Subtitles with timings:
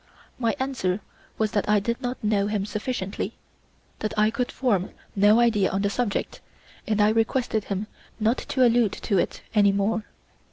[0.39, 0.99] My answer
[1.37, 3.33] was that I did not know him sufficiently,
[3.99, 6.41] that I could form no idea on the subject,
[6.87, 7.85] and I requested him
[8.19, 10.05] not to allude to it any more.